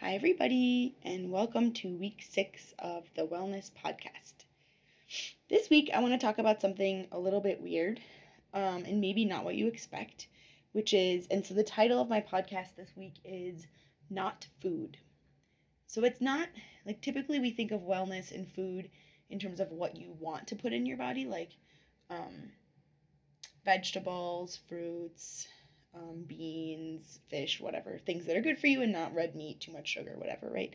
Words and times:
Hi, 0.00 0.14
everybody, 0.14 0.96
and 1.02 1.30
welcome 1.30 1.74
to 1.74 1.94
week 1.94 2.24
six 2.26 2.72
of 2.78 3.04
the 3.16 3.26
Wellness 3.26 3.70
Podcast. 3.70 4.46
This 5.50 5.68
week, 5.68 5.90
I 5.92 6.00
want 6.00 6.14
to 6.14 6.26
talk 6.26 6.38
about 6.38 6.62
something 6.62 7.06
a 7.12 7.18
little 7.18 7.42
bit 7.42 7.60
weird 7.60 8.00
um, 8.54 8.84
and 8.86 9.02
maybe 9.02 9.26
not 9.26 9.44
what 9.44 9.56
you 9.56 9.66
expect, 9.66 10.28
which 10.72 10.94
is, 10.94 11.26
and 11.30 11.44
so 11.44 11.52
the 11.52 11.62
title 11.62 12.00
of 12.00 12.08
my 12.08 12.22
podcast 12.22 12.76
this 12.76 12.88
week 12.96 13.16
is 13.26 13.66
Not 14.08 14.46
Food. 14.62 14.96
So 15.86 16.02
it's 16.02 16.22
not 16.22 16.48
like 16.86 17.02
typically 17.02 17.38
we 17.38 17.50
think 17.50 17.70
of 17.70 17.82
wellness 17.82 18.34
and 18.34 18.50
food 18.50 18.88
in 19.28 19.38
terms 19.38 19.60
of 19.60 19.70
what 19.70 19.98
you 19.98 20.16
want 20.18 20.46
to 20.46 20.56
put 20.56 20.72
in 20.72 20.86
your 20.86 20.96
body, 20.96 21.26
like 21.26 21.50
um, 22.08 22.52
vegetables, 23.66 24.60
fruits, 24.66 25.46
um, 25.94 26.24
beans, 26.26 27.20
fish, 27.28 27.60
whatever, 27.60 27.98
things 27.98 28.26
that 28.26 28.36
are 28.36 28.42
good 28.42 28.58
for 28.58 28.66
you 28.66 28.82
and 28.82 28.92
not 28.92 29.14
red 29.14 29.34
meat, 29.34 29.60
too 29.60 29.72
much 29.72 29.88
sugar, 29.88 30.14
whatever, 30.16 30.48
right? 30.50 30.72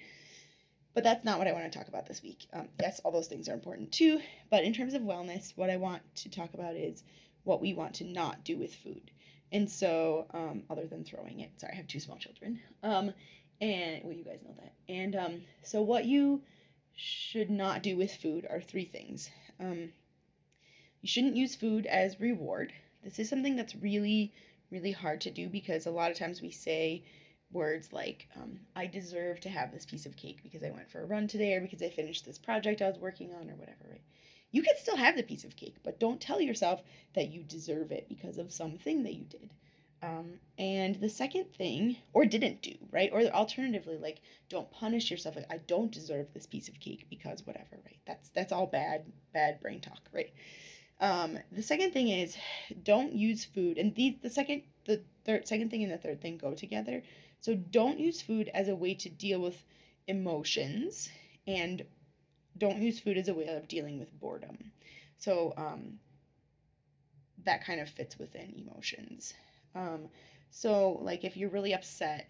But 0.93 1.03
that's 1.03 1.25
not 1.25 1.37
what 1.37 1.47
I 1.47 1.51
want 1.51 1.71
to 1.71 1.77
talk 1.77 1.87
about 1.87 2.05
this 2.05 2.23
week. 2.23 2.47
Um, 2.53 2.69
yes, 2.79 3.01
all 3.03 3.11
those 3.11 3.27
things 3.27 3.49
are 3.49 3.53
important 3.53 3.91
too, 3.91 4.19
but 4.49 4.63
in 4.63 4.73
terms 4.73 4.93
of 4.93 5.01
wellness, 5.01 5.53
what 5.55 5.69
I 5.69 5.77
want 5.77 6.01
to 6.15 6.29
talk 6.29 6.53
about 6.53 6.75
is 6.75 7.03
what 7.43 7.61
we 7.61 7.73
want 7.73 7.95
to 7.95 8.05
not 8.05 8.43
do 8.43 8.57
with 8.57 8.73
food. 8.73 9.11
And 9.51 9.69
so, 9.69 10.25
um, 10.33 10.63
other 10.69 10.87
than 10.87 11.03
throwing 11.03 11.41
it, 11.41 11.51
sorry, 11.59 11.73
I 11.73 11.77
have 11.77 11.87
two 11.87 11.99
small 11.99 12.17
children. 12.17 12.59
Um, 12.81 13.13
and 13.61 14.03
well, 14.03 14.13
you 14.13 14.23
guys 14.23 14.39
know 14.43 14.55
that. 14.57 14.73
And 14.89 15.15
um, 15.15 15.41
so, 15.63 15.81
what 15.81 16.05
you 16.05 16.41
should 16.95 17.49
not 17.49 17.83
do 17.83 17.95
with 17.95 18.13
food 18.13 18.47
are 18.49 18.59
three 18.59 18.85
things. 18.85 19.29
Um, 19.59 19.91
you 21.01 21.07
shouldn't 21.07 21.35
use 21.35 21.55
food 21.55 21.85
as 21.85 22.19
reward. 22.19 22.73
This 23.03 23.19
is 23.19 23.29
something 23.29 23.55
that's 23.55 23.75
really 23.75 24.33
really 24.71 24.91
hard 24.91 25.21
to 25.21 25.31
do 25.31 25.49
because 25.49 25.85
a 25.85 25.91
lot 25.91 26.11
of 26.11 26.17
times 26.17 26.41
we 26.41 26.51
say 26.51 27.03
words 27.51 27.93
like, 27.93 28.27
um, 28.35 28.59
I 28.75 28.87
deserve 28.87 29.39
to 29.41 29.49
have 29.49 29.71
this 29.71 29.85
piece 29.85 30.05
of 30.05 30.15
cake 30.15 30.39
because 30.43 30.63
I 30.63 30.71
went 30.71 30.89
for 30.89 31.01
a 31.01 31.05
run 31.05 31.27
today 31.27 31.53
or 31.53 31.61
because 31.61 31.81
I 31.81 31.89
finished 31.89 32.25
this 32.25 32.37
project 32.37 32.81
I 32.81 32.87
was 32.89 32.99
working 32.99 33.33
on 33.33 33.49
or 33.49 33.55
whatever, 33.55 33.85
right? 33.89 34.01
You 34.51 34.61
can 34.61 34.75
still 34.77 34.95
have 34.97 35.15
the 35.17 35.23
piece 35.23 35.43
of 35.43 35.55
cake, 35.55 35.77
but 35.83 35.99
don't 35.99 36.21
tell 36.21 36.39
yourself 36.41 36.81
that 37.13 37.31
you 37.31 37.43
deserve 37.43 37.91
it 37.91 38.07
because 38.07 38.37
of 38.37 38.51
something 38.53 39.03
that 39.03 39.13
you 39.15 39.25
did. 39.25 39.49
Um, 40.01 40.39
and 40.59 40.95
the 40.95 41.09
second 41.09 41.51
thing, 41.53 41.97
or 42.13 42.25
didn't 42.25 42.61
do, 42.61 42.75
right? 42.91 43.09
Or 43.11 43.21
alternatively, 43.21 43.97
like, 43.97 44.21
don't 44.49 44.69
punish 44.71 45.09
yourself. 45.09 45.35
Like, 45.35 45.51
I 45.51 45.57
don't 45.57 45.91
deserve 45.91 46.27
this 46.33 46.45
piece 46.45 46.67
of 46.67 46.79
cake 46.79 47.07
because 47.09 47.45
whatever, 47.45 47.79
right? 47.83 47.99
That's 48.05 48.29
that's 48.29 48.51
all 48.51 48.67
bad, 48.67 49.05
bad 49.33 49.59
brain 49.61 49.81
talk, 49.81 50.01
right? 50.13 50.31
Um, 50.99 51.37
the 51.51 51.61
second 51.61 51.91
thing 51.91 52.09
is 52.09 52.37
don't 52.83 53.13
use 53.13 53.43
food, 53.45 53.77
and 53.77 53.93
the 53.95 54.17
the 54.21 54.29
second 54.29 54.63
the 54.85 55.01
third 55.25 55.47
second 55.47 55.69
thing 55.69 55.83
and 55.83 55.91
the 55.91 55.97
third 55.97 56.21
thing 56.21 56.37
go 56.37 56.53
together. 56.53 57.03
So 57.41 57.55
don't 57.55 57.99
use 57.99 58.21
food 58.21 58.49
as 58.53 58.69
a 58.69 58.75
way 58.75 58.95
to 58.95 59.09
deal 59.09 59.39
with 59.39 59.61
emotions, 60.07 61.09
and 61.47 61.83
don't 62.57 62.81
use 62.81 62.99
food 62.99 63.17
as 63.17 63.27
a 63.27 63.33
way 63.33 63.47
of 63.47 63.67
dealing 63.67 63.99
with 63.99 64.17
boredom. 64.19 64.71
So 65.17 65.53
um, 65.57 65.99
that 67.43 67.65
kind 67.65 67.79
of 67.79 67.89
fits 67.89 68.17
within 68.17 68.53
emotions. 68.55 69.33
Um, 69.73 70.09
so 70.49 70.99
like 71.01 71.23
if 71.23 71.35
you're 71.35 71.49
really 71.49 71.73
upset, 71.73 72.29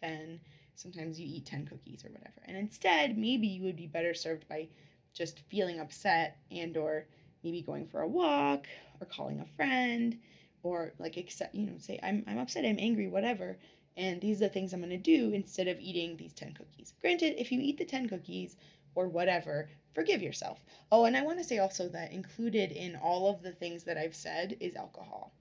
then 0.00 0.40
sometimes 0.74 1.18
you 1.20 1.26
eat 1.26 1.46
10 1.46 1.66
cookies 1.66 2.04
or 2.04 2.10
whatever. 2.10 2.40
And 2.46 2.56
instead, 2.56 3.18
maybe 3.18 3.46
you 3.46 3.62
would 3.64 3.76
be 3.76 3.86
better 3.86 4.14
served 4.14 4.48
by 4.48 4.68
just 5.12 5.40
feeling 5.50 5.80
upset 5.80 6.38
and 6.50 6.76
or 6.76 7.06
maybe 7.48 7.62
going 7.62 7.86
for 7.86 8.02
a 8.02 8.08
walk 8.08 8.66
or 9.00 9.06
calling 9.06 9.40
a 9.40 9.56
friend 9.56 10.18
or 10.62 10.92
like 10.98 11.16
accept 11.16 11.54
you 11.54 11.66
know 11.66 11.78
say 11.78 11.98
I'm, 12.02 12.24
I'm 12.26 12.38
upset 12.38 12.66
i'm 12.66 12.78
angry 12.78 13.08
whatever. 13.08 13.56
And 13.96 14.20
these 14.20 14.36
are 14.36 14.46
the 14.46 14.50
things 14.50 14.72
i'm 14.72 14.80
going 14.80 14.90
to 14.90 14.98
do 14.98 15.32
instead 15.32 15.66
of 15.66 15.80
eating 15.80 16.16
these 16.16 16.34
10 16.34 16.52
cookies. 16.52 16.92
Granted 17.00 17.40
if 17.40 17.50
you 17.50 17.60
eat 17.60 17.78
the 17.78 17.86
10 17.86 18.08
cookies 18.08 18.56
or 18.94 19.08
whatever 19.08 19.70
forgive 19.94 20.20
yourself. 20.20 20.58
Oh 20.92 21.06
and 21.06 21.16
i 21.16 21.22
want 21.22 21.38
to 21.38 21.44
say 21.44 21.58
also 21.58 21.88
that 21.88 22.12
included 22.12 22.70
in 22.70 22.96
all 22.96 23.30
of 23.30 23.42
the 23.42 23.52
things 23.52 23.84
that 23.84 23.96
i've 23.96 24.16
said 24.16 24.56
is 24.60 24.76
alcohol. 24.76 25.32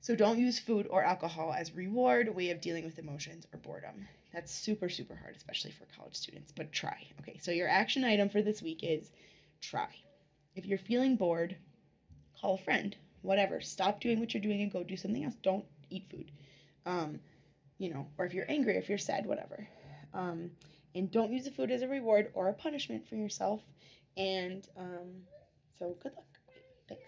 So 0.00 0.14
don't 0.14 0.38
use 0.38 0.58
food 0.58 0.86
or 0.90 1.02
alcohol 1.02 1.54
as 1.56 1.74
reward 1.74 2.32
way 2.34 2.50
of 2.50 2.60
dealing 2.60 2.84
with 2.84 2.98
emotions 2.98 3.46
or 3.52 3.58
boredom. 3.58 4.06
That's 4.34 4.52
super 4.52 4.90
super 4.90 5.14
hard 5.14 5.34
especially 5.34 5.70
for 5.70 5.86
college 5.96 6.14
students 6.14 6.52
but 6.54 6.72
try. 6.72 7.06
Okay 7.20 7.38
so 7.40 7.52
your 7.52 7.68
action 7.68 8.04
item 8.04 8.28
for 8.28 8.42
this 8.42 8.60
week 8.60 8.80
is 8.82 9.10
try 9.62 9.88
if 10.56 10.66
you're 10.66 10.78
feeling 10.78 11.16
bored, 11.16 11.54
call 12.40 12.54
a 12.54 12.58
friend, 12.58 12.96
whatever. 13.22 13.60
Stop 13.60 14.00
doing 14.00 14.18
what 14.18 14.34
you're 14.34 14.42
doing 14.42 14.62
and 14.62 14.72
go 14.72 14.82
do 14.82 14.96
something 14.96 15.22
else. 15.24 15.36
Don't 15.42 15.64
eat 15.90 16.06
food. 16.10 16.32
Um, 16.86 17.20
you 17.78 17.92
know, 17.92 18.06
or 18.18 18.24
if 18.24 18.34
you're 18.34 18.50
angry, 18.50 18.76
if 18.76 18.88
you're 18.88 18.98
sad, 18.98 19.26
whatever. 19.26 19.68
Um, 20.14 20.50
and 20.94 21.10
don't 21.10 21.30
use 21.30 21.44
the 21.44 21.50
food 21.50 21.70
as 21.70 21.82
a 21.82 21.88
reward 21.88 22.30
or 22.32 22.48
a 22.48 22.54
punishment 22.54 23.06
for 23.06 23.16
yourself. 23.16 23.60
And 24.16 24.66
um, 24.78 25.10
so, 25.78 25.94
good 26.02 26.12
luck. 26.16 26.24